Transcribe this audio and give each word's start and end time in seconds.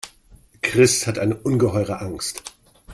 Chris 0.63 1.05
hat 1.05 1.19
eine 1.19 1.35
ungeheure 1.35 1.99
Angst. 2.01 2.41